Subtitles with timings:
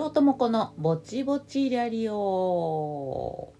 [0.00, 3.52] 両友子のぼちぼちリャリオ。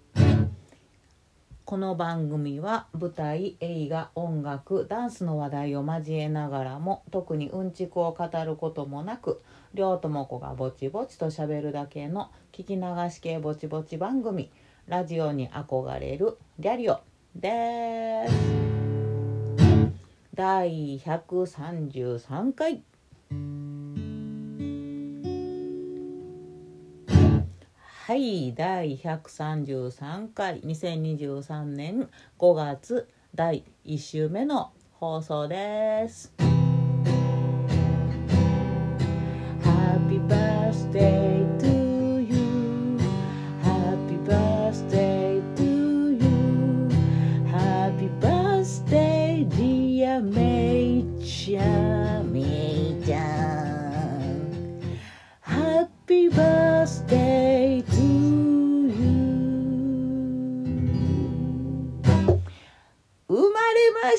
[1.67, 9.43] この番組は舞台映画音楽ダンスの話題を交えながらも特にうんちくを語ることもなく
[9.75, 14.50] 両友子がぼちぼちとしゃべるだけの聞き流し系ぼちぼち番組
[14.86, 17.00] ラジオに憧れるリャリオ
[17.36, 18.35] です。
[20.35, 22.82] 第133回。
[28.11, 32.09] はい第133回2023年
[32.41, 33.06] 5月
[33.37, 36.34] 第1週目の放送です。
[39.62, 42.98] Happy birthday to you
[43.62, 45.62] Happy birthday to
[46.11, 46.89] you
[47.47, 51.62] Happy birthday dear めいちゃ
[52.23, 52.33] ん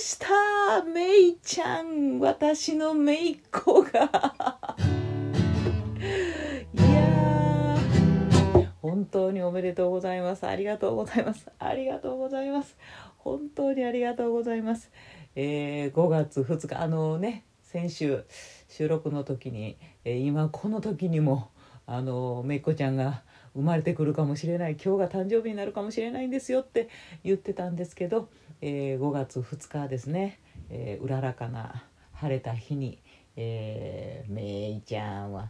[0.02, 0.84] した。
[0.84, 3.92] めいちゃん私のめいっ子が。
[6.74, 8.70] いやー。
[8.82, 10.48] 本当におめでとうございます。
[10.48, 11.48] ありがとうございます。
[11.60, 12.76] ありがとうございます。
[13.20, 14.92] 本当にありがとうございます。
[15.36, 18.26] えー5月2日あのね先週
[18.68, 21.52] 収録の時に、えー今この時にも
[21.86, 23.22] あのめいっ子ちゃんが
[23.54, 24.78] 生まれてくるかもしれない。
[24.84, 26.90] 今日が誕生日になるかもしれないんですよって
[27.24, 28.30] 言ってたんですけど、
[28.62, 33.00] えー5月2日ですね、えーうららかな晴れた日に、
[33.36, 35.50] えーめいちゃんは。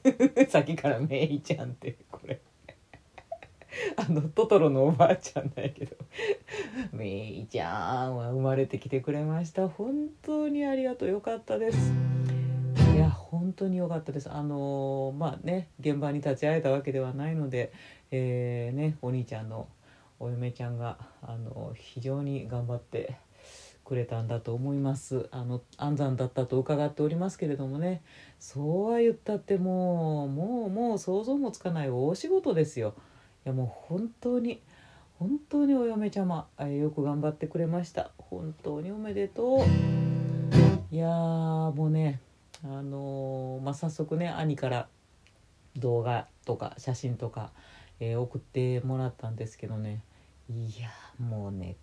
[0.48, 2.40] さっきからめいちゃんってこれ。
[3.96, 5.96] あのトトロのおばあちゃんなんやけど。
[6.92, 9.68] めいちゃんは生まれてきてくれました。
[9.68, 11.08] 本当にありがとう。
[11.08, 11.92] よかったです。
[12.94, 14.30] いや本当に良かったです。
[14.30, 17.72] あのーまあね現場に立ち会えたわけではないので、
[18.10, 19.66] えーねお兄ちゃんの
[20.20, 23.16] お嫁ちゃんがあの非常に頑張って
[23.84, 25.28] くれたんだと思います。
[25.32, 28.02] あの安産だったと伺っておりますけれどもね。
[28.38, 32.94] そうは言ったってもうもうもう想像もつかない大仕事ですよ。
[33.44, 34.62] いやもう本当に
[35.18, 38.10] 本当にお嫁ちゃまえよく頑張ってくれました。
[38.18, 39.60] 本当におめでとう。
[40.94, 42.20] いやーもうね
[42.62, 44.88] あのーまあ、早速ね兄から
[45.76, 47.52] 動画とか写真とか、
[48.00, 50.02] えー送ってもらったんですけどね。
[50.50, 50.90] いや
[51.24, 51.76] もうね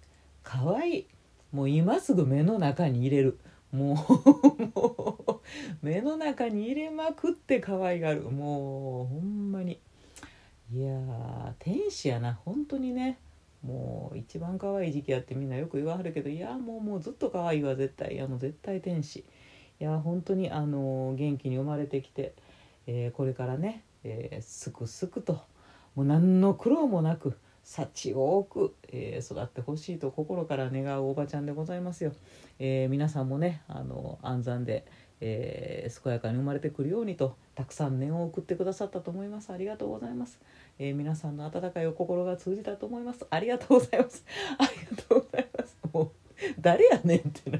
[0.43, 1.07] 可愛い。
[1.53, 3.39] もう今すぐ目の中に入れる。
[3.71, 3.93] も
[5.25, 8.23] う目の中に入れまくって可愛がる。
[8.23, 9.79] もうほんまに。
[10.73, 12.39] いやー天使やな。
[12.45, 13.17] 本当にね。
[13.63, 16.29] もう一番可愛い時期やってみんなよく言わはるけど。
[16.29, 18.15] いやもうもうずっと可愛いわ絶対。
[18.15, 19.19] いやもう絶対天使。
[19.79, 22.33] いや本当にあの元気に生まれてきて、
[22.85, 25.41] えーこれからね、えーすくすくと。
[25.95, 32.13] もう何の苦労もなく幸多く、えー育ってほしいと心から願うおばちゃんでございますよ。
[32.59, 34.85] えー皆さんもねあの安産で、
[35.19, 39.51] えー健やかに生まれてくるようにとたくさん念を送ってくださったと思います。
[39.51, 40.39] ありがとうございます、
[40.79, 43.27] え皆さんの温かいお心が通じたと思います。
[43.29, 44.23] ありがとうございます。
[44.57, 45.77] ありがとうございます。
[45.91, 46.11] もう
[46.61, 47.59] 誰やねんってな。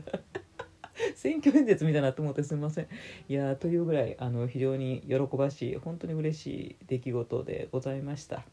[1.16, 2.88] 選挙演説みたいなって思ってすみません。
[3.28, 8.46] いやというぐらいあの非常に喜ばしい本当に嬉しい出来事でございました。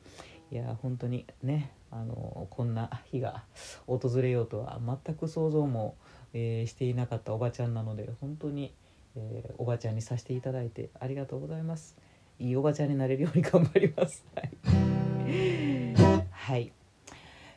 [0.55, 3.43] いや本当にねあのこんな日が
[3.89, 5.97] 訪れようとは全く想像も、
[6.33, 8.73] えーしていなかったおばちゃんなので本当に、
[9.17, 11.97] えーおばちゃんにさせていただいてありがとうございます。
[12.39, 14.25] いいおばちゃんになれるように頑張ります。
[14.35, 16.73] はい、はい。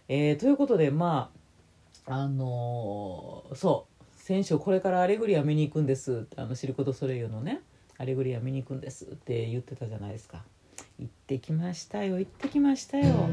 [0.07, 1.31] えーということでま
[2.07, 4.03] ああのーそう。
[4.19, 6.25] 先週これからアレグリア見に行くんです。
[6.35, 7.61] あのシルク・ド・ソレイユのね
[7.99, 10.43] アレグリア見に行くんですって言ってたじゃないですか。
[10.99, 13.27] 行ってきましたよ行ってきましたよ。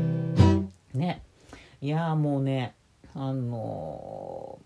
[0.92, 1.22] ね。
[1.80, 2.74] いやもうね
[3.14, 4.64] あのー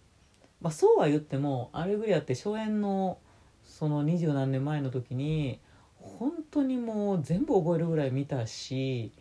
[0.60, 3.18] まあそうは言ってもアレグリアって初演の
[3.64, 5.60] その二十何年前の時に
[6.00, 9.12] 本当にもう全部覚えるぐらい見たし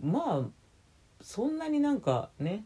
[0.00, 0.48] まあ
[1.22, 2.64] そんなになんかね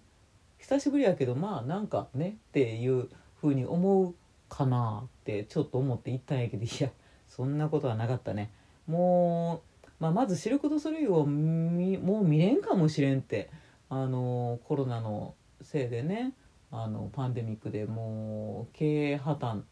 [0.58, 3.08] 久しぶりやけどまあなんかねっていう
[3.40, 4.14] 風に思う
[4.48, 6.90] かなってちょっと思って行ったんやけどいや
[7.28, 8.50] そんなことはなかったね。
[8.88, 9.67] もう、
[10.00, 13.50] まあ、まずシルク・ド・ソレイユをもう見れんかもしれんって。
[13.90, 16.34] あのコロナのせいでね。
[16.70, 19.62] あのパンデミックでもう経営破綻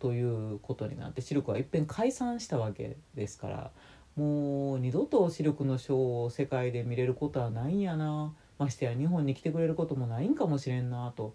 [0.00, 3.70] ということになってシルクはいっぺん解散したわけですから。
[4.16, 8.34] もう二度とシルクのショーを世界で見れることはないんやな。
[8.58, 11.34] ましてや日本に来てくれることもないんかもしれんなと。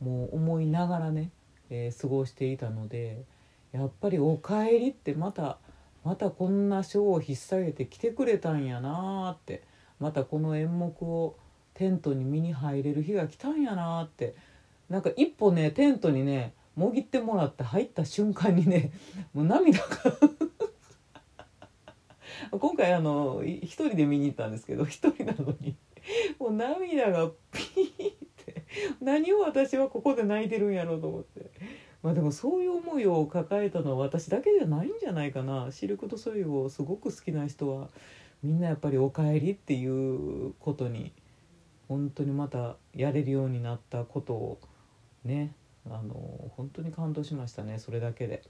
[0.00, 1.30] もう思いながらね、
[1.70, 3.24] えー過ごしていたので
[3.72, 5.58] やっぱり「おかえり」ってまた
[6.04, 9.62] またこんな賞を引っ提げて来てくれたんやなーって。
[10.00, 11.36] またこの演目を
[11.74, 14.34] テントに見に入れる日が来たんやなーって。
[14.88, 18.90] なんか一歩ねテントにねもぎってもらって入った瞬間にね
[19.32, 19.86] もう涙が。
[22.58, 25.76] 今回あの一人で見に行ったんですけど一人なのに。
[26.38, 28.64] もう涙がピーって。
[29.00, 31.31] 何を私はここで泣いてるんやろうと思って。
[32.02, 35.68] まあでもそういう思いを抱えたのは私だけじゃないんじゃないかな。
[35.70, 37.88] シルク・ド・ソイをすごく好きな人は。
[38.42, 41.12] みんなやっぱり「おかえり」っていうことに
[41.86, 44.58] 本当にまたやれるようになったことを
[45.24, 45.54] ね。
[45.90, 46.14] あの
[46.56, 47.78] 本当に感動しましたね。
[47.78, 48.42] それだけで。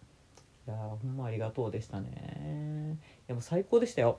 [0.67, 2.99] いやほんまありがとうでしたね。
[3.27, 4.19] でも最高でしたよ。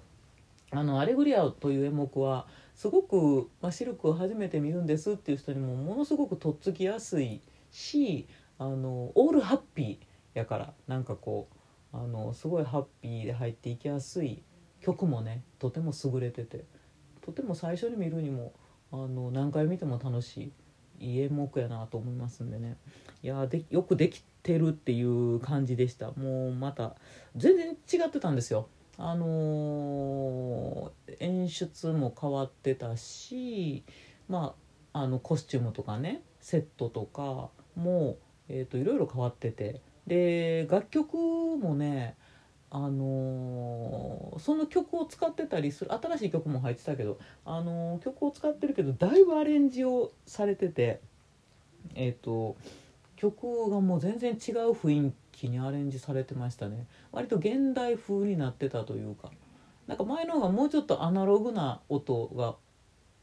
[0.71, 7.41] あの「アレグリア」という演目はすごく、まあ、シルクを初めて見るんですっていう人にもものすごくとっつきやすい
[7.71, 8.27] し
[8.63, 11.49] あのオールハッピーやからなんかこ
[11.93, 14.41] うあのすごいハッピーで入っていきやすい
[14.79, 16.63] 曲もねとても優れてて
[17.21, 18.53] とても最初に見るにも
[18.91, 20.53] あの何回見ても楽し
[20.99, 22.77] いいい演目やなと思いますんでね。
[23.21, 26.11] いやでよくできてるっていう感じでした。
[26.11, 26.95] もうまた
[27.35, 28.69] 全然違ってたんですよ。
[28.97, 33.83] あのー、演出も変わってたし
[34.29, 34.55] ま
[34.93, 38.17] ああのコスチュームとかねセットとかも
[38.49, 39.81] えーと、いろいろ変わってて。
[40.05, 42.17] で楽曲もね
[42.69, 50.99] あのー、その曲を使ってたりする新しい曲も入ってたけど、あのー、曲を使ってるけどだいぶアレンジをされてて
[51.95, 52.57] え、ー、と
[53.15, 56.87] 曲がもう全然違う雰囲気にアレンジされてましたね。
[57.11, 59.31] 割と現代風になってたというか。
[59.87, 62.55] なんか前の方がもうちょっとアナログな音が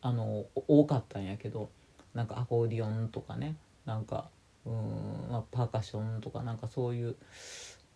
[0.02, 1.70] あの多かったんやけど
[2.14, 3.56] なんかアコーディオンとかね
[3.86, 4.28] なんか
[4.66, 7.16] うん、まあ、パーカッションとかなんかそういう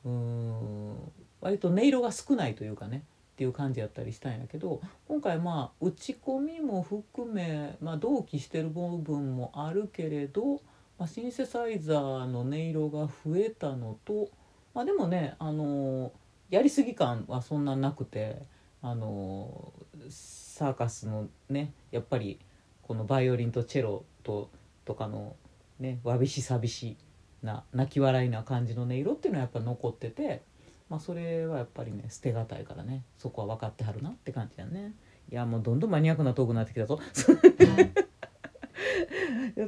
[0.05, 10.61] うん割と音色が少ないというかねっていう感じやったりしたんやけど今回まあ打ち込みも含め、まあ、同期してる部分もあるけれど、
[10.99, 14.29] まあ、シンセサイザーの音色が増えたのと、
[14.73, 16.13] まあ、でもね、あの
[16.49, 18.43] やりすぎ感はそんななくて、
[18.83, 19.73] あの
[20.11, 22.39] サーカスのねやっぱり
[22.83, 24.51] このバイオリンとチェロと
[24.85, 25.35] とかの
[25.79, 26.97] ねわびしさびし
[27.43, 30.43] な泣き笑いな感じの音色っていうのはやっぱ残ってて、
[30.89, 34.95] まあ、それはやっぱりね捨てがたいからねそこは分かってはるなって感じだね。
[35.31, 36.99] いやもうどんどんマニアックなトークになってきたぞ。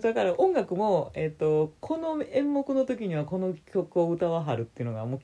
[0.02, 5.20] だから音楽も、えーと、この演目の時にはこの曲を歌わはるっていうのがもう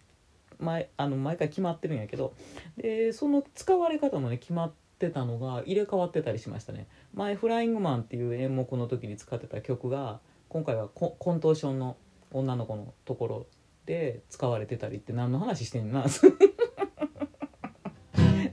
[0.65, 2.35] 前あの毎回決まってるんやけど
[2.77, 6.87] でその使われ方もね決まってたのが入れ替わってたりしましたね。
[7.15, 10.21] 前「フライングマン」っていう演目の時に使ってた曲が
[10.53, 11.97] 今回はココントーションの
[12.31, 13.47] 女の子のところ
[13.87, 16.05] で使われてたりって何の話してんの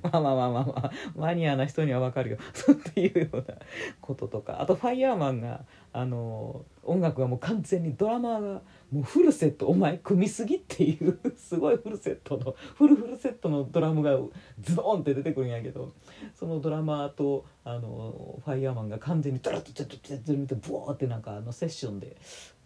[0.01, 2.37] まあまあまあまあまあマニアな人には分かるよ。
[2.71, 3.55] っていうような
[3.99, 4.61] こととか。
[4.61, 14.17] あとファイヤーマンがあの音楽がもう完全にドラマーがもうフルセットお前組みすぎっていう すごいフルセットのフルフルセットのドラムが
[14.59, 15.93] ズドンって出てくるんやけど
[16.33, 22.17] そのドラマーとあのファイヤーマンが完全にドラッとチャッチャッチャッってブワーってなんかあのセッションで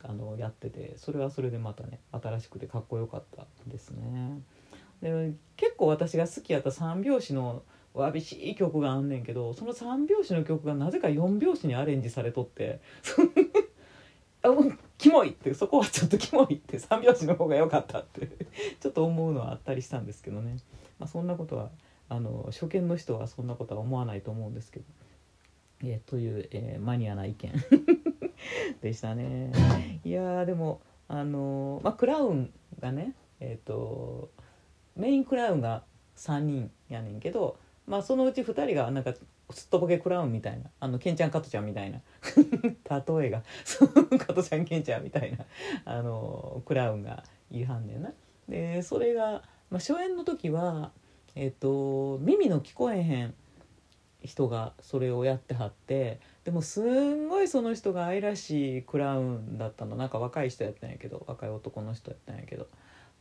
[0.01, 4.41] あのやっててそれはそれでまたね新しくてかっこよかったですね。
[5.01, 7.63] で結構私が好きやった三拍子の
[7.93, 12.81] わびしい曲があんねんけどその三拍子の曲がなぜか四拍子にアレンジされとって
[14.49, 18.29] うんキモいってそこはちょっとキモいって三拍子の方が良かったって
[18.79, 20.57] ちょっと思うのはあったりしたんですけどね、
[20.99, 21.71] まあ、そんなことは
[22.09, 24.85] あの初見の人はそんなことは思わないと思うんですけど。
[25.85, 27.51] えー、という、えー、マニアな意見
[28.81, 29.51] でしたね。
[30.05, 34.29] いやでもあのまあ、クラウンがねえっ、と
[34.95, 35.83] メインクラウンが
[36.15, 39.13] 3人やねんけど、まあ、そのうち2人がなんか
[39.53, 40.69] すっとぼけクラウンみたいな。
[40.79, 42.01] あのケンちゃん加トちゃんみたいな。
[43.19, 43.43] 例えが。
[44.19, 45.45] 加トちゃんケンちゃんみたいな。
[45.85, 48.13] あのクラウンがいはんねんな。
[48.47, 50.91] でそれが、まあ、初演の時は、
[51.35, 53.33] えっと、耳の聞こえへん
[54.21, 59.95] 人がそれをやってはってでもすんごいその人が愛らしいクラウンだったの。
[59.95, 62.67] なんか若い人やったんやけど若い男の人やったんやけど。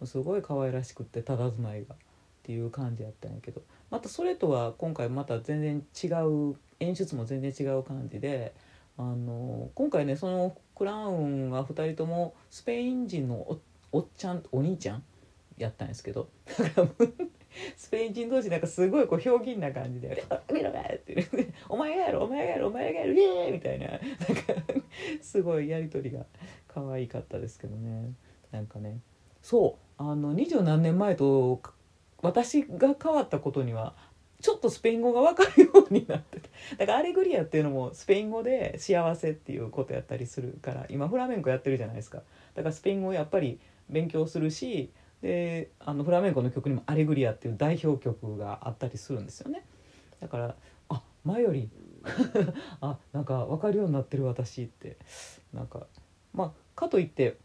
[0.06, 1.98] すごい可愛らしくって佇まいがっ
[2.42, 3.62] ていう感じやったんやけど。
[3.92, 8.54] またそれとは今回また全然違う演出も全然違う感じで
[8.96, 13.60] あの今回ねそのクラウンが2人ともスペイン人のお
[13.92, 15.02] おっちゃんお兄ちゃん？
[15.58, 16.28] やったんですけど。
[16.58, 16.88] だから
[17.76, 21.26] スペイン人同士なんかすごいこうひょうきんな感じで「見ろって、
[21.68, 23.88] お前がやろお前がやろお前がやるイエー!」みたいな。
[23.88, 24.02] なんか
[25.20, 26.24] すごいやり取りが
[26.66, 28.12] 可愛かったですけどね。
[28.50, 29.00] なんかね。
[29.42, 30.02] そう。
[30.02, 31.60] あの二十何年前と
[32.22, 33.94] 私が変わったことには
[34.40, 36.48] ちょっとスペイン語が分かるようになってた
[36.78, 42.22] だからアレグリアっていうのもスペイン語で幸せっていうことやったりするから今フラメンコやってるじゃないですか。
[42.54, 49.64] だからスペイン語をやっぱり勉強するしであのフラメンコの曲にも「アレグリア」っていう代表曲があったりするんですよね。
[50.20, 50.56] だから
[50.88, 51.68] あ前より
[52.80, 54.96] あなんか分かるようになってる私って。
[55.52, 55.86] なんか
[56.32, 57.36] まあかといって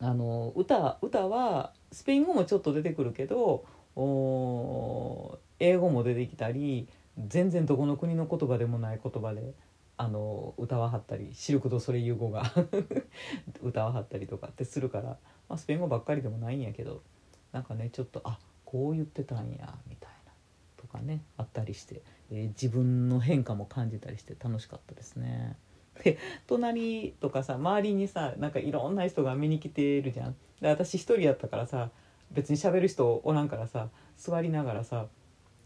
[0.00, 3.64] あの歌歌はスペイン語もちょっと出てくるけど
[3.96, 9.54] 英語も出てきたり全然どこの国の言葉でもない言葉で
[9.96, 12.50] あの歌わはったりシルク・ド・ソレイユ語が
[13.62, 15.18] 歌わはったりとかってするから、
[15.48, 17.02] まあ、スペイン語ばっかりでもないんやけど
[17.52, 20.32] なんかねちょっとあこう言ってたんやみたいな
[20.78, 25.56] とかねあったりして、えー、自分の変化も感じたりして楽しかったですね。
[26.02, 26.16] で
[26.46, 30.36] 隣とかさ周りにさなんかいろんな人が見に来てるじゃん。
[30.62, 31.90] で私一人やったからさ
[32.32, 35.06] 別に喋る人おらんからさ座りながらさ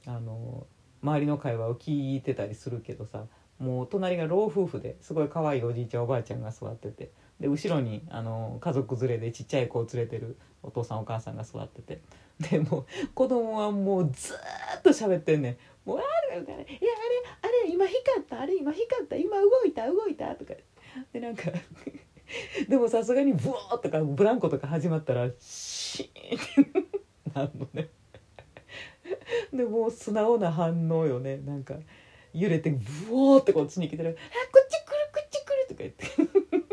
[0.06, 0.66] あの
[1.02, 3.24] 周りの会話を聞いてたりするけどさ
[3.58, 12.00] もう隣が老夫婦ですごい可愛いおじいちゃんおばあちゃんが座っててで後ろにあの家族連れでちっちゃい子を連れてるお父さんお母さんが座ってて
[12.50, 14.34] でも子供はもうず
[14.78, 15.56] っと喋ってんねん。
[15.84, 16.00] もうあ
[16.34, 16.66] れいやあれ
[17.42, 20.54] あれ今光ったあれ今光った今動いた動いたとか
[21.12, 21.44] でなんか
[22.68, 25.30] でもさすがにブワーとかブランコとか始まったら
[25.94, 26.90] シーンって。
[27.34, 27.88] なんのね。
[29.52, 31.36] でもう素直な反応よね。
[31.38, 31.74] なんか
[32.32, 32.76] 揺れてブ
[33.14, 34.18] ワーってこっちに来てる「あこ
[34.64, 36.66] っち来るこっち来る」とか言って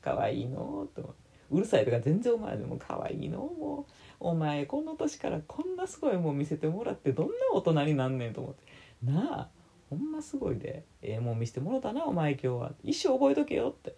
[0.02, 1.14] 「かわいいの」と
[1.50, 1.60] う。
[1.60, 3.92] るさいとか全然お前でもかわいいのもう。
[4.18, 8.62] お前この年からこんなすごいもん見せてもらってどんな大人になんねんと思って。
[9.04, 9.48] なあ
[9.90, 10.84] ほんますごいで。
[11.02, 12.72] ええー、もん見せてもらったなお前今日は。
[12.82, 13.94] 一生覚えとけよって。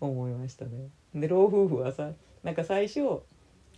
[0.00, 0.88] 思いましたね。
[1.14, 2.10] で老夫婦はさ
[2.42, 3.00] なんか最初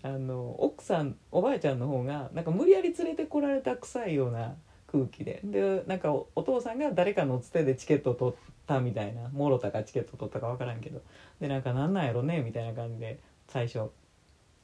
[0.03, 4.55] あの奥さんおばあちゃんの方がなんか無理やり連れてこられた臭いような
[4.89, 5.41] 空気で。
[5.45, 8.35] でなんかお父さんが誰かのつてでチケット取っ
[8.67, 11.01] たみたいなもろたかチケット取ったか分からんけど。
[11.41, 13.91] でなんかなんなんやろねみたいな感じで最初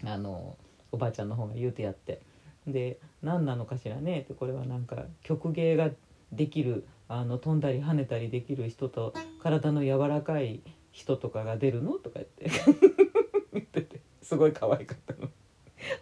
[0.05, 0.57] あの
[0.93, 2.21] おばあちゃんの方が言うてやって。
[2.67, 5.91] で何なのかしらねってこれはなんか曲芸が
[6.33, 10.61] できるあの飛んだり跳ねたりできる人と体の柔らかい
[10.99, 11.93] 人とかが出るの？
[11.93, 12.51] とか言って。
[13.55, 14.01] 言ってて。
[14.21, 15.31] すごい可愛かったの。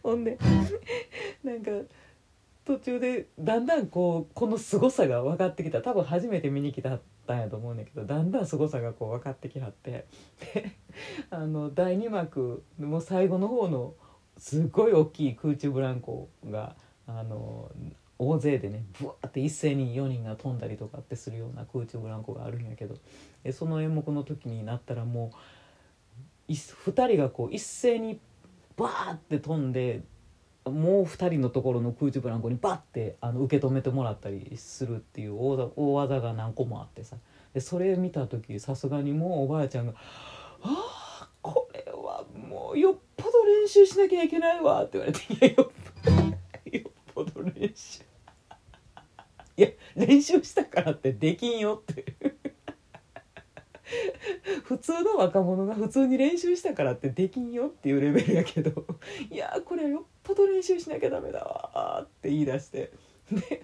[0.03, 0.39] ほんで
[1.45, 1.71] なんか
[2.65, 5.83] 途中でだんだんこうこの凄さが分かってきた。
[5.83, 10.07] 多分初めて見に来たったんやと思うんだけどだんだん凄さがこう分かってきはって。
[10.55, 10.73] で
[11.29, 13.95] あの第2幕もう最後の方の
[14.39, 16.75] すごい大きい空中ブランコが
[17.07, 17.71] あの
[18.19, 22.97] 大勢でねブワーって一斉に4人が飛んだりとかってするような空中ブランコがあるんやけど
[23.45, 25.33] えその演目の時になったらも
[26.49, 28.19] う2人がこう一斉に
[28.77, 30.03] バーって飛んで
[30.65, 37.17] もう2人のところの空中ブランコにバッてあの受け止めてもらったりするっていう大大技が何個もあってさ。
[37.57, 39.95] でそれ見た時さすがにもうおばあちゃんが
[40.61, 45.86] 「ああこれはもうよっぽど練習しなきゃいけないわ」って言われて「いやよっ
[47.55, 48.03] 練習」
[49.57, 52.15] いや練習したからってできんよって
[54.65, 58.85] 普通の若者が普通に練習したからってできんよっていうレベルやけど。
[59.31, 62.93] いやこれはよっぽど練習しなきゃダメだわって言い出して。
[63.31, 63.63] で、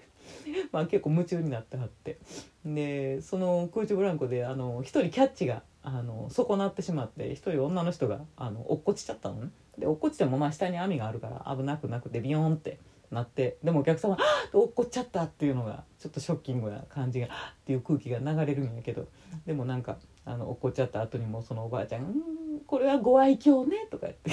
[0.71, 2.17] まあ、結構夢中になってはって。
[2.65, 9.51] でその空中ブランコであの1人キャッチがあの損なってしまって1人女の人があの落っこちちゃったのね。
[9.77, 12.79] で落っこちてもまあ下に網があるから危なくなくてビヨーンって
[13.13, 14.19] なってでもお客様は
[14.53, 17.29] 「落っこっちゃった」っていうのがちょっとショッキングな感じがっ
[17.65, 19.07] ていう空気が流れるんやけど
[19.45, 24.31] でもなんかあの落っこっちゃった後にもそのおばあちゃん「うんこれはご愛嬌ね」とか言って。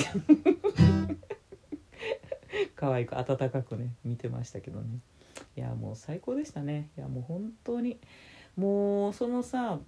[2.74, 4.98] 可愛く温かくね見てましたけどね。
[5.56, 6.90] いやもう最高でしたね。
[6.96, 7.98] いやもう本当に。
[8.56, 9.78] もうそのさ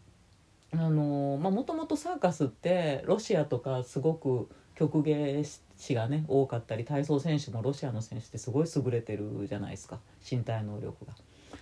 [0.72, 9.98] あのまあもともとサーカスってロシアとかすごく曲芸し師がね多かったり体操選手もロシアの選手ってすごい優れてるじゃないですか
[10.28, 11.12] 身体能力が。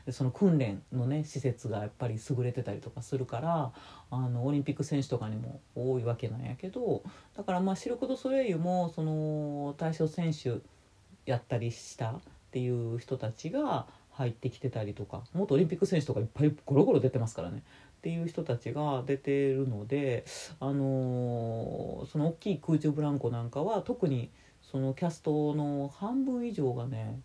[0.06, 3.72] でその訓練のね施設がやっぱり優れてたりとかするから
[4.10, 7.02] あのオリンピック選手とかにも多いわけなんやけど
[7.36, 10.60] だからまあシルク・ド・ソレイユもその体操選手
[11.26, 17.62] やったりしたっていう人たちが入ってきてたりとか元オリンピック選手とかいっぱいゴロゴロ出てますからね
[18.00, 20.24] っていう人たちが出てるので、
[20.58, 24.30] あのー、その大きい空中ブランコなんかは特に
[24.62, 27.20] そのキャストの半分以上がね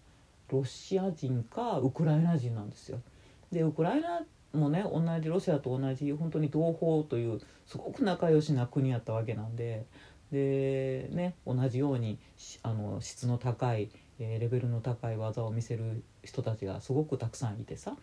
[0.51, 2.99] ロシア人かウクライナ人なんですよ。
[3.53, 9.85] でウクライナもね同じロシアと同じ本当に同胞というすごく仲良しな国やったわけなんで
[10.33, 12.19] でね同じように
[12.63, 13.89] あの質の高い、
[14.19, 17.95] え、レベルの高い技を見せる人たちがすごくたくさんいてさ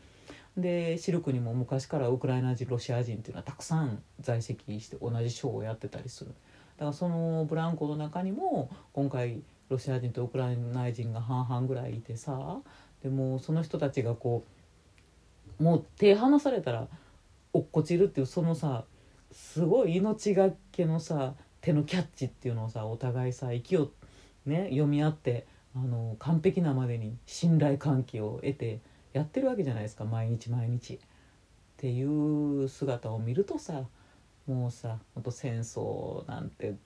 [0.57, 6.33] でシルクにも昔からウクライナ人ロシア人っていうのはたくさん在籍して同じショーをやってたりする。
[6.77, 12.59] だからそのブランコの中にも今回ロシア人とウクライナ人が半々ぐらいいてさ
[13.03, 14.45] でもその人たちがこ
[15.61, 16.89] うもう手離されたら
[17.53, 18.85] 落っこちるっていうそのさ
[19.31, 23.91] すごい命がけのさ手のキャッチっていうのをさお互いさ息を
[24.45, 28.81] ね読み合ってあの完璧なまでに信頼関係を得て
[29.13, 30.95] やってるわけじゃないですか毎日毎日。
[30.95, 30.99] っ
[31.77, 33.83] ていう姿を見るとさ
[34.47, 36.77] もうさほんと戦争なんて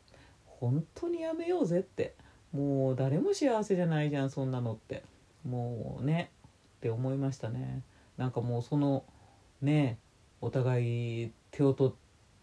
[0.47, 2.15] 本当にやめようぜって
[2.53, 5.03] もう誰も幸せじゃないじゃんそんなのって。
[5.47, 6.31] もうね
[6.79, 7.83] って思いましたね。
[8.17, 9.05] なんかもうその
[9.63, 9.99] ね
[10.41, 11.95] お互い手を取っ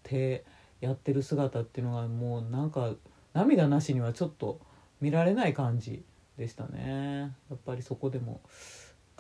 [0.04, 0.46] て
[0.82, 2.94] やってる姿っていうのがもうなんか
[3.34, 4.60] 涙なしにはちょっと
[5.02, 6.04] 見られない感じ
[6.38, 7.34] でしたね。
[7.50, 8.42] やっぱりそこでも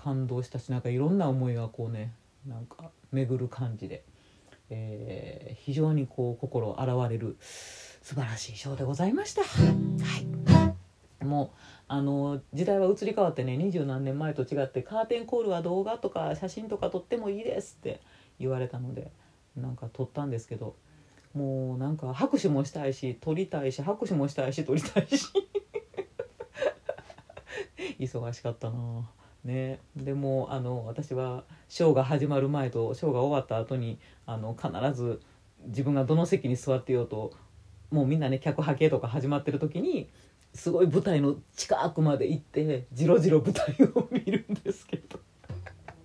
[0.04, 2.14] 感動したしなんかいろんな思いがこうね
[2.46, 4.04] なんか巡る感じで、
[4.70, 9.44] えー、非常にこう心洗われる素晴らしいショーでございました。
[9.44, 9.48] は
[10.20, 11.24] い。
[11.26, 11.58] もう
[11.88, 18.02] あの時代は移り変わってね二十何年前と違ってカーテンコールは動画とか写真とか撮ってもいいですって
[18.40, 19.10] 言われたので
[19.56, 20.76] なんか撮ったんですけど
[21.34, 25.28] もうなんか拍手もしたいし撮りたいし拍手もしたいし撮りたいし。
[28.00, 29.10] 忙しかったな
[29.44, 29.80] ね。
[29.96, 35.22] でもあの私はショーが始まる前とショーが終わった後にあの必ず
[35.66, 37.34] 自分がどの席に座ってようと
[37.92, 40.10] もうみんなね客派遣とか始まってる時に
[40.54, 45.20] すごい舞台の近くまで行ってじろじろ舞台を見るんですけど。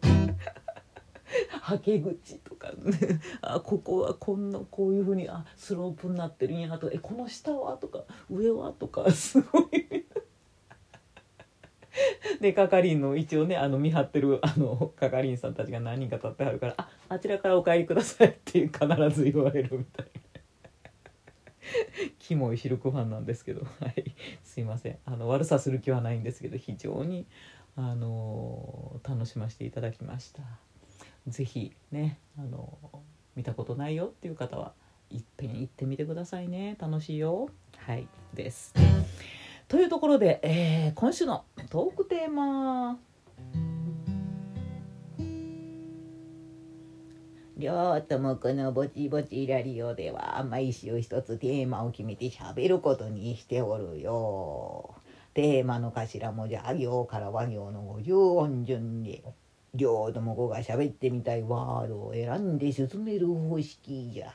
[1.61, 10.07] はけ口とかねあここはこんなこういうふうにあスロープになってるんやとかえこの下はとか上はとかすごい
[12.41, 18.77] で係員の一応ねあの見張ってるあの係員さんたちが何人か立ってはるから「ああちらからお帰りください」って必
[19.11, 20.29] ず言われるみたいな。
[22.19, 27.27] キモいシルクファンなんですけど、 はい、すいませんあの悪さする気はないんですけど非常に
[27.77, 30.43] あの楽しませていただきました。
[31.27, 32.79] 是非ねあの
[33.37, 34.73] 見たことないよっていう方は
[35.11, 38.75] いっぺん行ってみてくださいね楽しいよはいです。
[39.69, 42.99] というところで、えー、今週のトークテーマ
[47.59, 54.95] 両ともこのぼちぼちラリオでは毎週一つテーマを決めて喋ることにしておるよ。
[55.35, 59.23] テーマの頭文字あ行から和行の五十音順で
[59.75, 64.33] 両とも子が喋ってみたいワードを選んで進める方式じゃ。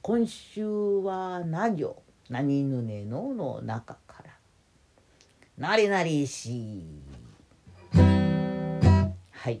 [0.00, 4.30] 今週はな行何ぬねのの中から
[5.58, 6.82] 「なれなれし」
[9.30, 9.60] はい。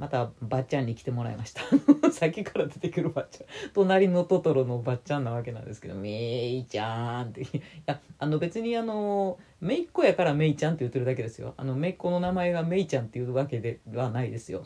[0.00, 1.60] またばっちゃんに来てもらいました。
[2.10, 3.46] さっきから出てくるばっちゃん。
[3.74, 7.42] 隣のトトロのばっちゃんなわけなんですけど「めいちゃん」って。
[7.42, 7.46] い
[7.84, 11.52] やあの別にあのめいっ子やからめいちゃんって言ってるだけですよ。
[11.58, 14.64] あのめいっ子の名前がめいちゃんっていうわけではないですよ。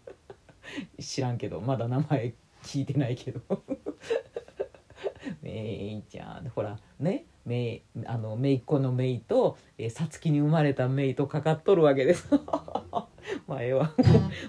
[1.00, 3.40] 知らんけどまだ名前聞いてないけど。
[5.62, 6.48] めいちゃん。
[6.50, 9.56] ほらねめいあのめいっ子のめいと
[9.90, 12.28] さつきに生まれためいとかかっとるわけです。
[13.46, 13.92] まあええわ。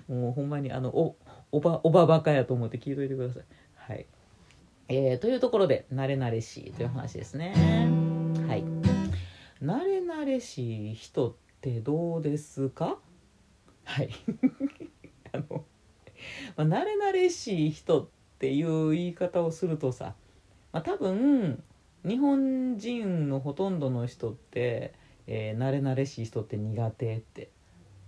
[0.08, 1.16] もうほんまにあのお
[1.52, 3.44] おばおばばかやと思って聞いといてください。
[3.76, 4.06] はい。
[4.90, 7.54] えー、というところで「慣れ慣れしい」という話ですね。
[8.48, 8.64] はい。
[9.64, 12.98] 慣れ慣れしい人ってどうですか？
[13.86, 14.10] はい。
[15.34, 15.64] あの、
[16.56, 18.08] まあ、慣れ慣れしい人っ
[18.40, 20.16] ていう言い方をするとさ、
[20.72, 21.64] まあ、多分
[22.06, 24.94] 日本人のほとんどの人って、
[25.28, 27.50] えー、慣れ慣れしい人って苦手って。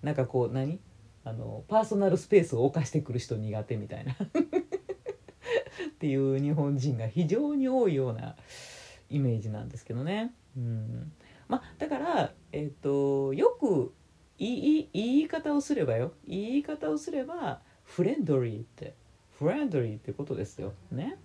[0.02, 0.80] なんかこう何？
[1.26, 4.14] あのパーソナルスペースを犯してくる人苦手みたいな。
[4.16, 4.18] っ
[6.00, 8.36] ていう日本人が非常に多いような
[9.10, 10.34] イメージなんですけどね。
[10.56, 11.12] うん。
[11.50, 13.94] まあ、だから、えーと、よく
[14.38, 16.14] いい言い方をすればよ。
[16.26, 18.94] 言い方をすればフレンドリーって。
[19.38, 20.74] フレンドリーってことですよ。
[20.92, 21.18] ね。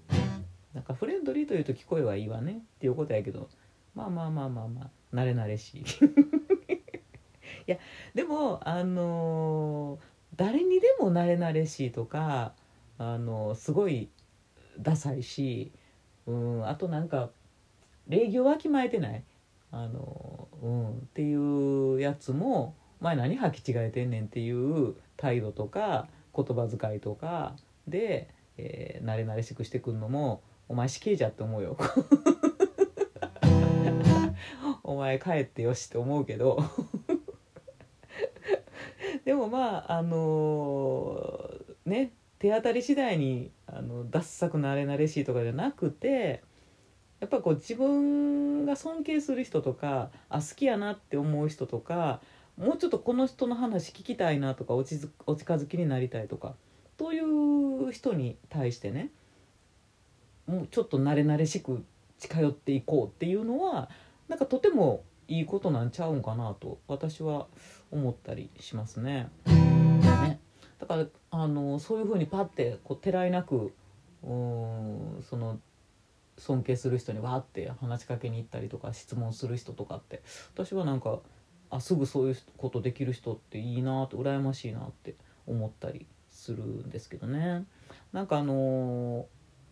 [0.75, 3.49] なんかフレンドリーというと聞こえはいいわねっていうことやけど
[3.95, 5.85] まあまあまあまあまあ慣れ慣れしい。
[7.67, 7.79] いや
[8.15, 9.99] でもあの
[10.37, 12.53] 誰にでもなれなれしいとか
[12.99, 14.11] あのすごい
[14.79, 15.73] ダサいし、
[16.27, 17.31] うん、あとなんか
[18.09, 19.25] 礼儀をわきまえてない
[19.71, 27.55] あの、うん、っていうやつも前何履き違えてんねんっていう態度とか言葉遣いとか
[27.87, 31.77] で、えー、慣れ慣れしくしてくんのもお前死刑じゃって思うよ。
[34.83, 36.59] お前帰ってよしって思うけど。
[39.25, 41.51] でもまああの
[41.87, 46.43] ね手当たり次第にあのダッサくなれなれしいとかじゃなくて
[47.21, 52.21] やっぱこう自分が尊敬する人とかあ好きやなって思う人とか
[52.59, 56.55] もうちょっとこの人の話聞きたいなとかおちお近づきになりたいとか
[56.97, 59.11] という人に対してね
[60.47, 61.85] もうちょっと慣れ慣れしく
[62.19, 63.89] 近寄っていこうっていうのは
[64.29, 67.47] なんかとてもいいことなんちゃうんかなと私は
[67.91, 69.29] 思ったりしますね。
[69.47, 70.41] ね
[70.79, 73.73] だからあのそういうふうにパッてこうてらいなく
[74.23, 75.59] うその
[76.37, 80.23] 尊敬する人にわーって話しかけに行ったりとか質問する人とかって
[80.55, 81.21] 私はなんか
[81.71, 85.15] あすぐそういうことできる人っていいなって羨ましいなって
[85.47, 87.65] 思ったりするんですけどね。
[88.13, 89.25] なんかあのー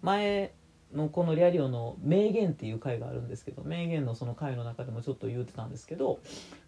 [0.03, 0.53] 前
[0.94, 6.20] のこのリアリオの名言っていう回があるんですけど名言のその回の中でもちょっと言ってたんですけど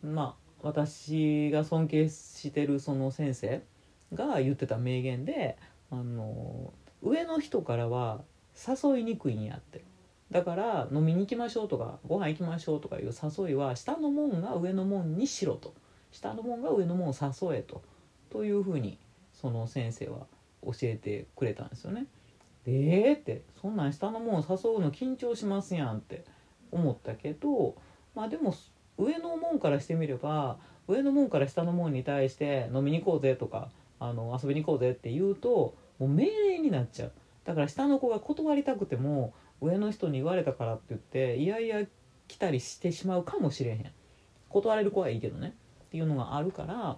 [0.02, 3.62] まあ私が尊敬してるその先生
[4.14, 5.58] が言ってた名言で
[5.90, 8.22] あの上の人からは
[8.56, 9.84] 誘いにくいんやって。
[10.30, 15.74] だから飲みに行きましょうとかご飯行きましょうとかいう誘いは下の門が上の門にしろと。
[16.10, 17.82] 下の門が上の門を誘えと。
[18.30, 18.98] というふうに
[19.32, 20.26] その先生は
[20.64, 22.06] 教えてくれたんですよね。
[22.64, 26.24] でえーってそんなん下の門を誘うの緊張しますやんって
[26.72, 27.76] 思ったけど
[28.14, 28.54] まあでも
[28.96, 37.12] 上の門からしてみれば上の門から下の門に対して飲みに行こうぜとかあの遊びに行こうぜって言うともう命令になっちゃう。
[37.44, 41.84] だから下の子が断りたくても上の人に言われたからって言っていやいや
[42.26, 43.92] 来たりしてしまうかもしれへん。
[44.48, 45.54] 断れる子はいいけどね。
[45.86, 46.96] っていうのがあるから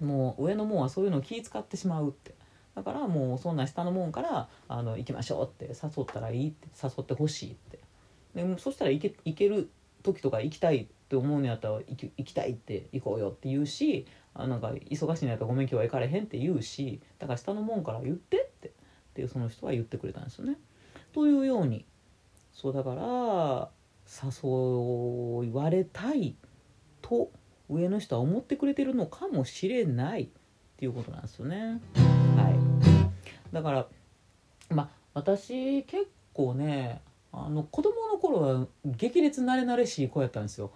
[0.00, 2.34] もう上の門はそういうのを気使ってしまうって。
[2.78, 7.80] だからもうそんな下の門からあの行きましょうって誘ったらいいって誘ってほしいって
[8.36, 9.68] でもそしたら行け行ける
[10.04, 18.70] 時とか行きたいって思うのやったら行き行きたいって行こうよって言うしあなんか忙しいのやったらごめん今日は行かれへんって言うしだから下の門から言ってってっ
[19.14, 20.56] ていうその人は言ってくれたんですよね。
[21.12, 21.84] というように
[22.52, 23.70] そうだから
[24.32, 26.36] 誘われたい
[27.02, 27.32] と
[27.68, 30.28] 上の人は思ってくれてるのかもしれないっ
[30.76, 31.80] ていうことなんですよね。
[32.38, 32.58] はい、
[33.52, 33.86] だから
[34.70, 40.70] まあ私結構ねあの子供の頃は激烈慣れ慣れしい子やったんですよ。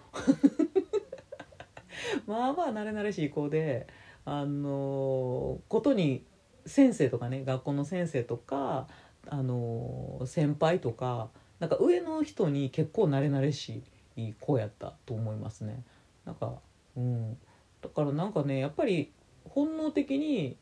[2.27, 3.87] まあまあ慣れ慣れしい子で
[4.25, 6.25] あのことに
[6.67, 8.87] 先生とかね学校の先生とか
[9.29, 13.83] あの先輩とかなんか上の人に結構慣れ慣れし
[14.17, 15.83] い子やったと思いますね。
[16.25, 16.61] なんか
[16.97, 17.39] うん、
[17.81, 19.13] だからなんかねやっぱり
[19.49, 20.57] 本能的に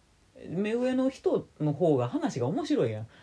[0.49, 3.07] 目上の人の方が話が面白いやん。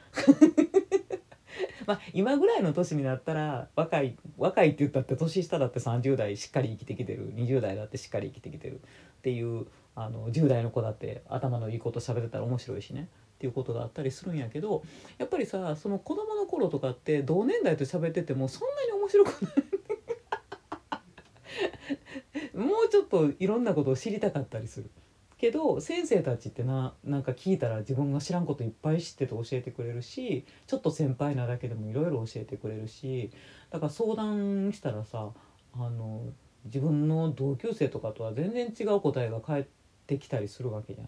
[1.86, 7.34] まあ今ぐらいの年になったら若い若いって言ったって年下だって30代しっかり生きてきてる。
[7.34, 8.80] 20代だってしっかり生きてきてる。
[8.80, 13.10] っていうあの10代の子だって頭のいいこと喋ってたら面白いしね。
[13.38, 14.84] っていうことがあったりするんやけど
[15.20, 19.54] やっぱりさその子供の頃とかって同年代と喋っててもそんなに面白くない。
[22.58, 24.90] もうちょっといろんなことを知りたかったりする。
[25.38, 33.32] けど先生たちってななんか聞いたら自分が知らんこといっぱい知ってて教えてくれるしちょっと先輩なだけでもいろいろ教えてくれるし
[33.70, 35.30] だから相談したらさ
[35.74, 36.24] あの
[36.66, 39.66] 自分の同級生とかとは全然違う答えが返っ
[40.08, 41.08] てきたりするわけじゃん。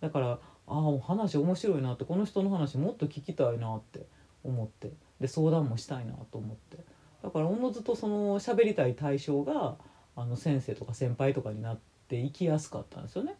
[0.00, 4.06] だからああ話面白いなってこの人の話もっと聞きたいなって
[4.44, 6.78] 思ってで相談もしたいなと思って
[7.22, 9.76] だからおのずとその喋りたい対象が
[10.16, 13.36] あの先生とか先輩とかになっていきやすかったんですよね。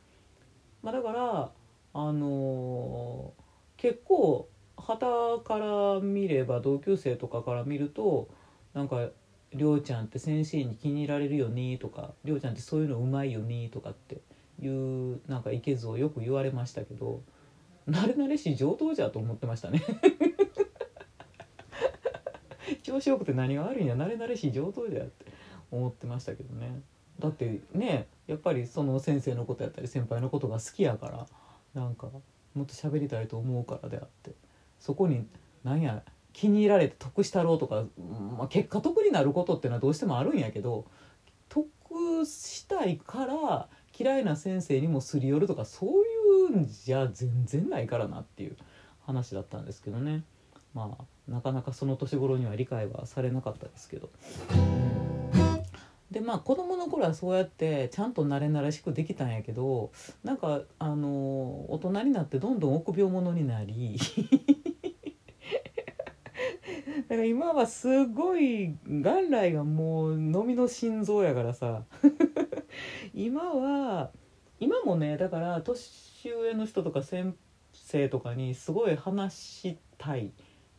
[0.82, 1.52] まあ、だから
[1.92, 3.40] あのー
[3.80, 5.06] 結構旗
[5.42, 8.28] から見れば同級生とかから見ると
[8.74, 9.08] なんか
[9.54, 14.20] 「りょうちゃんって先生に気に入られるよね」とか「りょうちゃんってそういうのうまいよね」とかって
[14.60, 17.22] いうなんかいけずをよく言われましたけど
[17.88, 19.82] 慣れ慣れしい上等じゃと思ってましたね。
[22.82, 25.24] 調子よくて何が悪いんや慣れ慣れしい上等じゃって
[25.70, 26.82] 思ってましたけどね。
[27.20, 31.26] だってねやっぱりその先生のことやったり先輩のことが好きやから
[31.74, 32.08] なんか
[32.54, 34.32] もっと喋りたいと思うからであって
[34.78, 35.26] そこに
[35.62, 36.02] なんや
[36.32, 37.84] 気に入られて得したろうとか、
[38.36, 40.86] まあ、結果得になることっていうのはどうしてもあるんやけど
[41.48, 48.56] 得したいから嫌いな先生にもすり寄るとかそういうんじゃ全然ないからなっていう
[49.04, 50.22] 話だったんですけどね
[50.72, 54.08] まあなかなかその年頃には理解はされなかったですけど。
[56.20, 59.90] でまあ子供の頃はそうやってちゃんと慣れ慣れしくできたんやけど
[60.22, 63.98] なんかあの大人になってどんどん臆病者になり
[67.08, 71.84] だから今はすごい元来がもう飲みの心臓やからさ。
[73.14, 74.10] 今は
[74.60, 77.34] 今もねだから年上の人とか先
[77.72, 80.32] 生とかにすごい話したい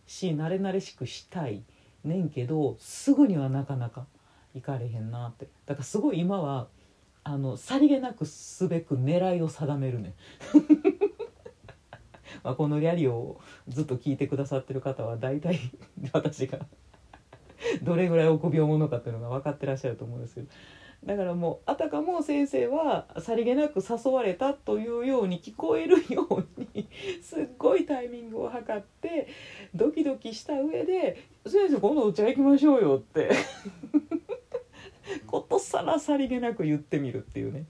[0.06, 1.64] し慣れ慣れしくしたい
[2.04, 4.06] ねんけどすぐにはなかなか。
[4.54, 5.48] いかれへんなって。
[5.66, 6.68] だからすごい今は
[7.24, 10.16] あのさりげなくすべく狙いを定めるね
[12.44, 15.60] まあこのリャリをずっと聞いてくださってる方は大体
[16.14, 16.66] 私が
[17.84, 20.48] どれぐらい臆病者かっていうのが分かってらっしゃると思うんですけど。
[21.06, 26.46] だからもうあたかも先生はさりげなく誘われたというように聞こえるよう
[26.78, 26.88] に
[27.24, 29.28] すっごいタイミングを測って
[29.74, 33.32] ドキドキした上で「先生今度お茶行きましょうよ」って。
[35.28, 37.66] ことさらさりげなく言ってみるっていうね。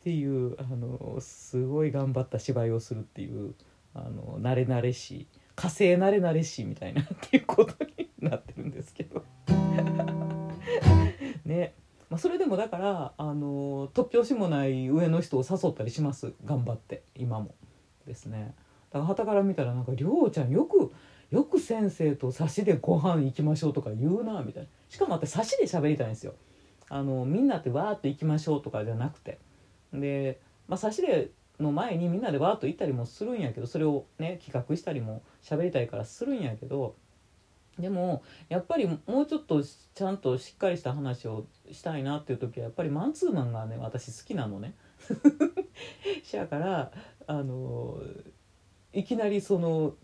[0.00, 3.54] っていうあのすごい頑張った芝居をするっていう
[3.94, 9.24] あの慣れ慣れしい火星慣れ慣れしいみたいなっていうことになってるんですけど。
[11.44, 11.74] ね。
[12.08, 16.32] まあ、それでもだからあの突拍子もない上の人を誘ったりします。
[16.44, 17.02] 頑張って。
[17.14, 17.54] 今も。
[18.06, 18.54] ですね。
[18.90, 20.90] だから傍から見たらなんか「りょうちゃんよく
[21.30, 24.68] よく先生と差しでご飯行きましょう」とか言うなみたいな。
[24.88, 26.34] しかもあって差しで喋りたいんですよ。
[26.88, 29.38] あのみんなってわーっと行きましょうとかじゃなくて
[29.92, 36.94] で、まあ、差しでの前にみんなでわーっと行ったりもするんやけどそれをね企画したりも喋りたいからするんやけど
[37.78, 44.74] でもやっぱりもうちょっとちゃんとしっかりした話をしたいなっていう時はやっぱりマンツーマンがね私好きなのね。
[46.24, 46.90] しやから
[47.26, 48.00] あの
[48.92, 49.94] いきなりその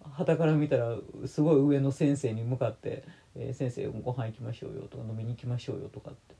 [0.00, 3.02] 傍から見たらすごい上の先生に向かって
[3.36, 6.34] 「えー、先生ご飯行きましょうよ」とか「飲みに行きましょうよ」とかって。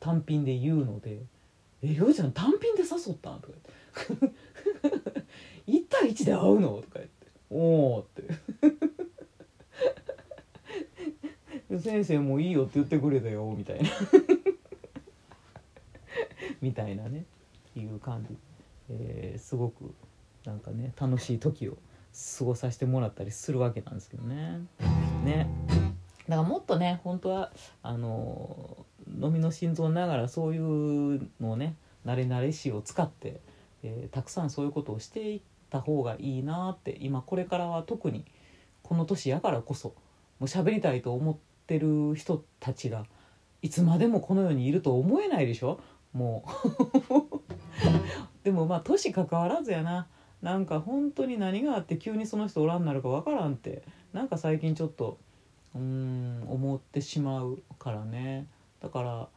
[0.00, 1.20] 単品で言うので
[1.82, 3.54] 「えりょうちゃん単品で誘ったん?」とか
[4.08, 4.36] 言って
[5.68, 8.22] 「1対1で会うの?」とか言って「おお」って。
[11.78, 13.88] 先生もういいよって言ってくれたよみたいな。
[16.60, 17.24] みたいなね。
[17.76, 18.36] いう感じ、
[18.88, 19.94] えー、すごく
[20.44, 21.78] なんかね楽しい時を
[22.38, 24.60] 過ごさせてもらったりするわけなんですけどね。
[25.24, 25.48] ね。
[26.30, 27.50] だからもっとね本当は
[27.82, 28.86] あの
[29.20, 31.74] 飲みの心臓ながらそういうのをね
[32.06, 33.40] 慣れ慣れしを使って、
[33.82, 35.40] えー、たくさんそういうことをしていっ
[35.70, 38.24] た方がいいなって今これからは特に
[38.84, 39.94] この年やからこそも
[40.42, 43.04] う喋りたいと思ってる人たちが
[43.60, 45.80] いつまでもこの世にいると思えないでしょ？
[46.12, 47.40] もう。
[48.44, 50.06] でもまあ年関わらずやな。
[50.42, 53.82] なんか本当に何があって急にその人おらんなるかわからんって
[54.14, 55.18] なんか最近ちょっと
[55.74, 58.46] うん思ってしまうからね。
[58.80, 59.28] だから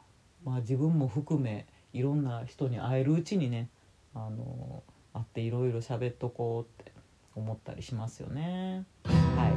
[0.44, 3.70] まあ自分も含めいろんな人に会えるうちにね
[4.16, 6.92] あの会っていろいろ喋っとこうって
[7.36, 8.86] 思ったりしますよね。
[9.04, 9.50] は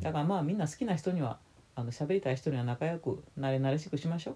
[0.00, 0.02] い。
[0.02, 1.38] だからまあみんな好きな人には
[1.74, 4.34] あの喋りたい人には仲良く慣れ慣れしくしましょう。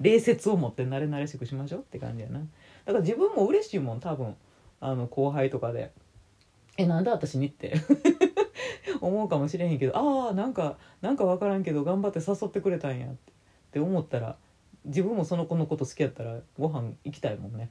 [0.00, 2.40] 礼節を持って慣れ慣れしくしましょうって感じやな。
[2.40, 4.36] だから自分も嬉しいもん多分。
[4.80, 5.90] あの後輩とかで
[6.76, 7.74] 「えなんで私に?」って。
[9.06, 13.34] 思うかもしれへんけどああなんかなんか分からんけど頑張って誘ってくれたんやってっ
[13.72, 14.36] て思ったら
[14.84, 17.70] 自分もその子のこと好きやったらご飯行きたいもんね。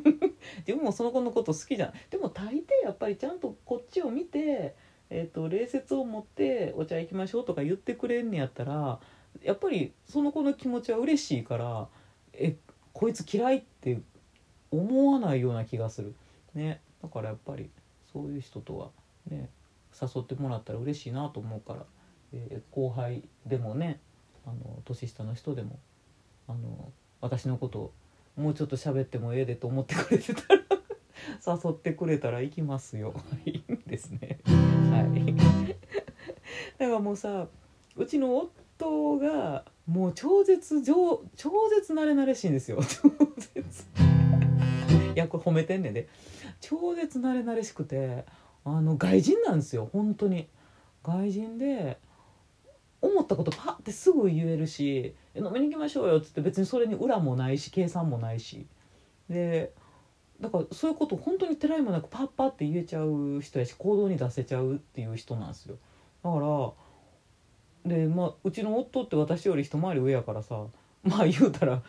[0.66, 1.92] 自分もその子のこと好きじゃん。
[2.10, 4.74] でも大抵やっぱりちゃんとこっちを見て
[5.10, 8.98] えーと、礼節を持ってお茶行きましょうとか言ってくれんねやったら
[9.42, 11.88] やっぱりその子の気持ちは嬉しいから
[12.32, 12.56] え
[12.92, 14.00] こいつ嫌いって
[14.70, 16.14] 思わないような気がする、
[16.54, 17.70] ね、だからやっぱり
[18.12, 18.88] そういう人とは
[19.30, 19.48] ね。
[20.00, 21.84] 誘ってもらったら嬉しいなと思うから、
[22.32, 24.00] えー、後輩でもね
[24.46, 25.78] あの年下の人でも
[26.48, 27.92] あの私のこと
[28.36, 30.60] もうちょっと喋ってもええでと思ってくれてたら
[31.44, 33.14] 誘ってくれたら行きますよ。
[33.44, 33.50] い。
[33.50, 34.38] いですね。
[34.44, 35.34] はい。
[36.78, 37.48] だからもうさ
[37.96, 42.78] うちの夫がもう超絶超超絶慣れ慣れしいんですよ。
[42.82, 43.86] 超絶。
[45.14, 46.08] いやこれ褒めてんねんで。
[46.60, 48.24] 超絶慣れ慣れしくて
[48.66, 50.48] あの外人なんですよ本当に。
[51.04, 51.98] 外人で
[53.00, 58.66] 思ったことパッてすぐ言えるし「飲みに行きましょうよ」っつって別にそれに裏もないし計算もないし。
[59.30, 59.72] で
[60.40, 65.78] だからそういうこと本当にてらいもなくパッパって言えちゃう人やし行動に出せちゃうっていう人なんですよ。
[66.22, 70.66] だからでまあうちの夫って私より一回り上やからさ
[71.04, 71.82] まあ言うたら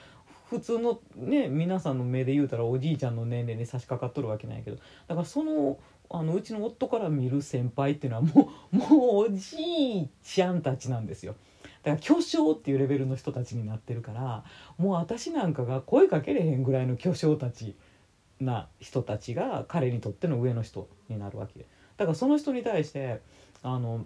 [0.50, 5.78] 普通のね皆さんの目で言うたらおじいちゃんの年齢に差し掛かっとるわけなんやけどだからその
[6.10, 9.58] あのうちの夫から見る先輩っていうのはもう もうおじ
[10.02, 11.36] いちゃんたちなんですよ。
[11.84, 14.44] だから巨匠っていうレベルの人たちになってるから
[14.78, 17.76] もう私なんかが声かけれへんぐらいの巨匠たち
[18.40, 21.66] な人たちが彼にとっての上の人になるわけ
[21.98, 23.22] だからその人に対して
[23.64, 24.06] あの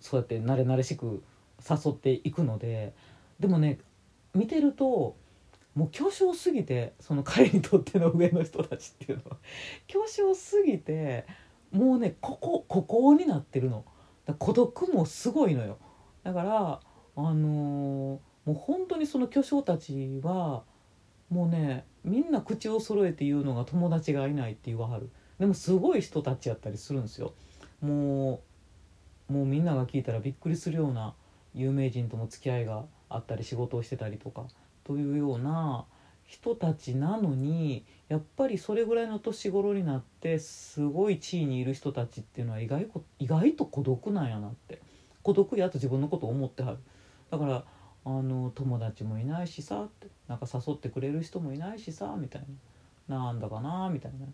[0.00, 1.22] そうやって慣れ慣れしく
[1.68, 2.92] 誘っていくので
[3.38, 3.78] でもね
[4.34, 5.16] 見てると
[5.74, 9.36] もう巨匠すぎてその彼にとっての上の人たちっていうのは。
[9.86, 11.26] 巨匠すぎて
[11.70, 13.84] もうねここここになってるの。
[14.38, 15.78] 孤独もすごいのよ。
[16.22, 16.80] だから
[17.16, 20.64] あのーもう本当にその巨匠たちは
[21.28, 25.10] もうねみんな口を揃えて言うのが友達がいないって言わはる。
[25.38, 27.34] でもすごい人たちやったりするんですよ。
[27.80, 28.40] も
[29.28, 31.14] うもうみんなが聞いたらびっくりするような
[31.54, 34.46] 有名人とも付き合いがあったり仕事をしてたりとか。
[34.90, 35.84] というような
[36.24, 44.80] 人たちなのにやっぱりそれぐらいの年頃になってすごい地位にいる人たちっていうのは意外こ意外と孤独なんやなって。
[45.22, 46.78] 孤独やと自分のこと思ってはる。
[47.30, 47.64] だから
[48.04, 52.42] あの友達もいないしさってなんか誘ってくれる人もいないしさみたい
[53.06, 53.16] な。
[53.16, 54.26] なんだかなみたいな。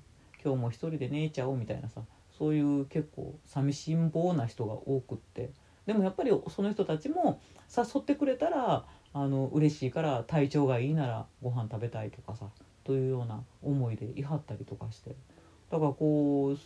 [0.42, 2.00] 今日も一人で寝ちゃおうみたいなさ。
[2.38, 5.50] そういう結構寂しん坊な人が多くって。
[5.84, 7.40] でもやっぱりその人たちも
[7.76, 8.84] 誘ってくれたら
[9.18, 12.50] あの嬉しいから体調がいいならご飯食べたいとかさ
[12.84, 15.16] というような思いでいはったりとかして。
[15.70, 16.56] だからこう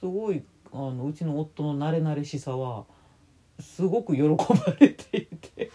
[0.00, 0.42] すごい
[0.72, 2.86] あのうちの夫の慣れ慣れしさは
[3.60, 4.36] すごく喜ば
[4.80, 5.70] れていて。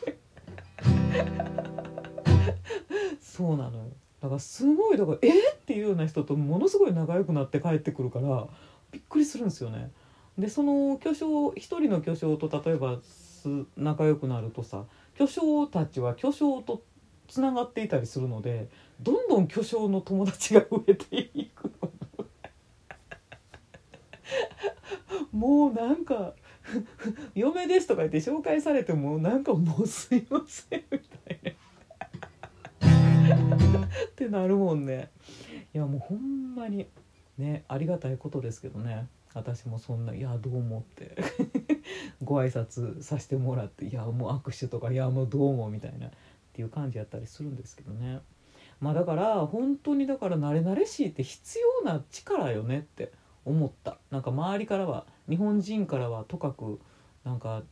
[3.22, 3.84] そうなのよ。
[4.20, 8.48] だからすごいだからえーっていうような人とものすごい仲良くなって帰ってくるから
[8.92, 9.92] びっくりするんですよね。
[10.40, 16.84] でその巨匠一人の巨匠と例えばす仲良くなるとさ巨匠たちは巨匠と
[17.28, 18.68] つながっていたりするので
[19.02, 21.90] どんどん巨匠の友達が増えていくの。
[25.32, 26.34] もうなんか
[27.36, 31.54] 「嫁です」とか言って紹介されてもなんかもうすいませんみたいな。
[33.86, 35.12] ってなるもんね。
[35.74, 36.88] いやもうほんまに
[37.38, 39.08] ねありがたいことですけどね。
[39.34, 41.16] 私もそんな「いやどうも」って。
[42.24, 46.12] ご挨拶させてもらって「いやもう握手とかいやもうどうも」みたいなっ
[46.54, 48.22] ていう感じやったりするんですけどね。
[48.80, 53.12] まあだから本当にだから慣れ慣れしいって必要な力よねって
[53.46, 53.98] 思った。
[54.12, 56.80] なんか周りからは日本人からはとかく
[57.24, 57.64] なんか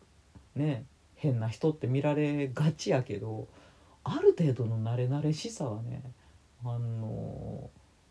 [0.55, 3.47] ね変な人って見られがちやけど
[4.03, 6.01] ある程度の慣れ慣れしさはね
[6.63, 7.69] あの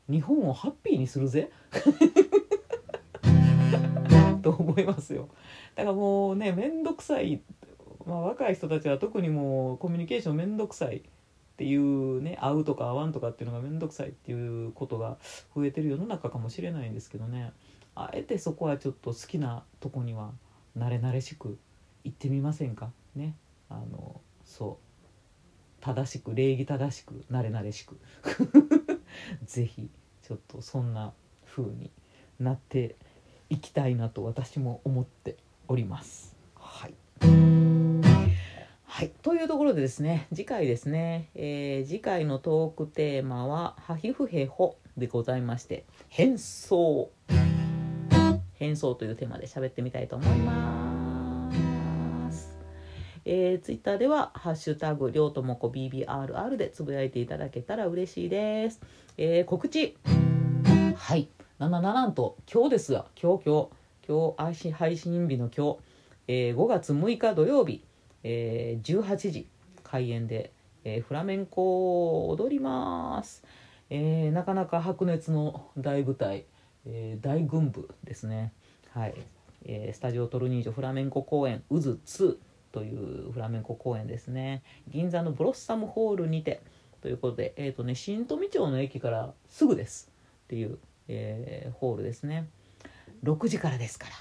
[0.08, 1.50] 日本をハッピーにするぜ。
[4.80, 5.28] いますよ。
[5.74, 7.40] だからもうね面倒くさい、
[8.06, 11.02] まあ、若い人たちは特にもうコミュニケーション面倒くさいっ
[11.56, 15.18] ていうね会うとか会わんとかっていうのが面倒くさいっていうことが
[15.54, 17.52] 増えてる世の中かもしれないんですけどね。
[17.94, 20.32] あえてそこはちょっと好きなとこには
[20.76, 21.58] 慣れ慣れしく
[22.04, 22.90] 行ってみませんか？
[23.14, 23.36] ね。
[23.68, 24.90] あのそう。
[25.80, 27.98] 正しく礼儀正しく慣れ慣れしく。
[29.44, 29.90] ぜひ
[30.22, 31.12] ちょっとそんな
[31.46, 31.90] 風に
[32.38, 32.96] なって
[33.50, 35.36] いきたいなと私も思って
[35.68, 36.36] おります。
[36.54, 36.94] はい
[39.00, 47.10] はい、というところでですね次回ですね、えー次回のトークテーマは「ハヒフヘホ」でございまして「変装」
[48.54, 51.50] 変装というテーマで喋ってみたいと思いま
[52.30, 52.58] す。
[53.24, 58.80] えー、ツイッターでは「ハッシュタグりょうともこ BBRR」でつぶやいていただけたら嬉しいです。
[59.16, 59.96] えー告知
[60.94, 61.28] はい
[61.60, 63.68] なんななんと今日ですよ今日今日。
[64.08, 65.78] 今日配信日の今日、
[66.26, 67.84] えー5月6日土曜日、
[68.22, 69.46] えー18時
[69.82, 73.44] 開演で、えーフラメンコを踊ります、
[73.90, 76.46] えーなかなか白熱の大舞台、
[76.86, 78.54] えー大群舞ですね。
[78.94, 79.14] はい、
[79.66, 82.38] えースタジオトルニージョフラメンコ公演「渦2」
[82.72, 84.62] というフラメンコ公演ですね。
[84.88, 86.62] 銀座のブロッサムホールにて。
[87.02, 90.10] ということで、えーとね、新富町の駅からすぐです。
[90.44, 90.78] っていう、
[91.10, 92.48] えーホールですね。
[93.24, 94.12] 6時からですから。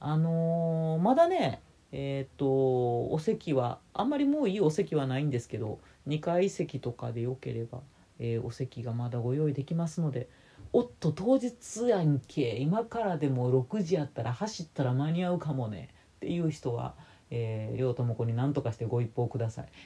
[0.00, 1.60] あのーまだね
[1.92, 7.80] えっ、とお席はあんまりもういいお席はないんですけど2階席とかでよければ、
[8.18, 10.28] えお席がまだご用意できますので
[10.72, 12.56] おっと当日やんけ。
[12.56, 15.90] 今からでも6時やったら走ったら間に合うかもね。
[16.16, 16.96] っていう人は、
[17.30, 19.68] えー、両友子に何とかしてご一報ください。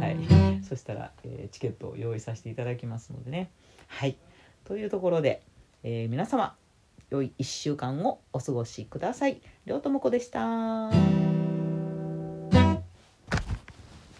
[0.00, 3.50] はい、そしたら、えーチケットを用意させていただきますのでね。
[3.86, 4.18] はい、
[4.70, 5.42] というところで、
[5.82, 6.54] えー皆様
[7.10, 9.40] 良い1週間をお過ごしください。
[9.66, 11.29] 両友子でした。